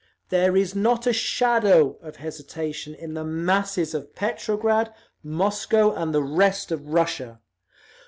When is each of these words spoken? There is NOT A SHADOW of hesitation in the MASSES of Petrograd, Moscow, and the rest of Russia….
There 0.29 0.57
is 0.57 0.73
NOT 0.73 1.05
A 1.05 1.13
SHADOW 1.13 1.99
of 2.01 2.15
hesitation 2.15 2.95
in 2.95 3.13
the 3.13 3.23
MASSES 3.23 3.93
of 3.93 4.15
Petrograd, 4.15 4.91
Moscow, 5.21 5.93
and 5.93 6.11
the 6.11 6.23
rest 6.23 6.71
of 6.71 6.87
Russia…. 6.87 7.39